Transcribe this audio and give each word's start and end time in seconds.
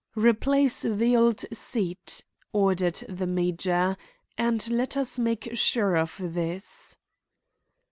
"Replace 0.17 0.81
the 0.81 1.15
old 1.15 1.41
seat," 1.55 2.25
ordered 2.53 3.05
the 3.07 3.27
major, 3.27 3.95
"and 4.35 4.67
let 4.71 4.97
us 4.97 5.19
make 5.19 5.49
sure 5.55 5.95
of 5.95 6.15
this." 6.19 6.97